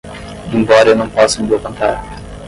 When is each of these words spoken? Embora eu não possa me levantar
Embora 0.51 0.89
eu 0.89 0.95
não 0.95 1.07
possa 1.07 1.43
me 1.43 1.49
levantar 1.51 2.01